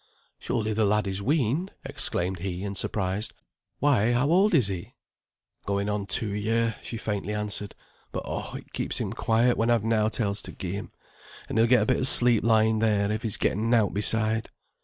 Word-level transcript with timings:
"Surely 0.39 0.73
the 0.73 0.83
lad 0.83 1.05
is 1.05 1.21
weaned!" 1.21 1.73
exclaimed 1.85 2.39
he, 2.39 2.63
in 2.63 2.73
surprise. 2.73 3.31
"Why, 3.77 4.13
how 4.13 4.31
old 4.31 4.55
is 4.55 4.65
he?" 4.65 4.95
"Going 5.67 5.89
on 5.89 6.07
two 6.07 6.33
year," 6.33 6.75
she 6.81 6.97
faintly 6.97 7.35
answered. 7.35 7.75
"But, 8.11 8.23
oh! 8.25 8.55
it 8.55 8.73
keeps 8.73 8.97
him 8.97 9.13
quiet 9.13 9.57
when 9.57 9.69
I've 9.69 9.83
nought 9.83 10.19
else 10.19 10.41
to 10.41 10.53
gi' 10.53 10.73
him, 10.73 10.91
and 11.47 11.59
he'll 11.59 11.67
get 11.67 11.83
a 11.83 11.85
bit 11.85 11.99
of 11.99 12.07
sleep 12.07 12.43
lying 12.43 12.79
there, 12.79 13.11
if 13.11 13.21
he's 13.21 13.37
getten 13.37 13.69
nought 13.69 13.93
beside. 13.93 14.49